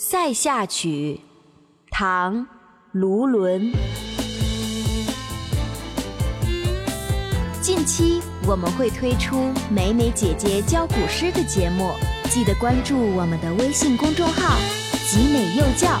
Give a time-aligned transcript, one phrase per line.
[0.00, 1.20] 塞下曲，
[1.90, 2.36] 唐·
[2.92, 3.72] 卢纶。
[7.60, 11.90] 近期我们会推出美美姐姐教古诗的节目，
[12.30, 14.56] 记得关注我们的微信公众号
[15.10, 16.00] “集美幼教”。